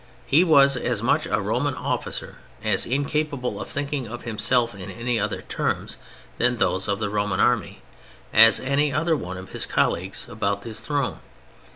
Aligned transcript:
He 0.25 0.43
was 0.43 0.75
as 0.75 1.03
much 1.03 1.27
a 1.27 1.39
Roman 1.39 1.75
officer, 1.75 2.37
as 2.63 2.87
incapable 2.87 3.61
of 3.61 3.67
thinking 3.67 4.07
of 4.07 4.23
himself 4.23 4.73
in 4.73 4.89
any 4.89 5.19
other 5.19 5.43
terms 5.43 5.99
than 6.37 6.55
those 6.55 6.87
of 6.87 6.97
the 6.97 7.11
Roman 7.11 7.39
Army, 7.39 7.83
as 8.33 8.59
any 8.59 8.91
other 8.91 9.15
one 9.15 9.37
of 9.37 9.49
his 9.49 9.67
colleagues 9.67 10.27
about 10.27 10.63
the 10.63 10.73
throne. 10.73 11.19